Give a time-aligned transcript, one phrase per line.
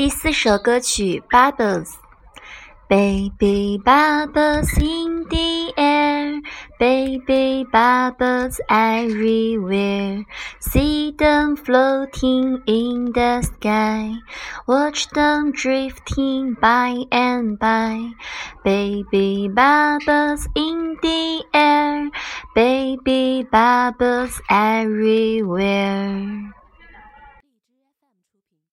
[0.00, 1.84] 第四首歌曲《Bubbles》。
[2.88, 6.40] Baby bubbles in the air,
[6.78, 10.24] baby bubbles everywhere.
[10.58, 14.14] See them floating in the sky,
[14.66, 18.14] watch them drifting by and by.
[18.64, 22.10] Baby bubbles in the air,
[22.54, 26.09] baby bubbles everywhere.